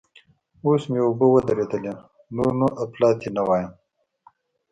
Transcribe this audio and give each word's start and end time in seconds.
اوس 0.65 0.83
مې 0.91 0.99
اوبه 1.05 1.25
ودرېدلې؛ 1.33 1.93
نور 2.35 2.51
نو 2.59 2.67
اپلاتي 2.83 3.29
نه 3.35 3.43
وایم. 3.47 3.71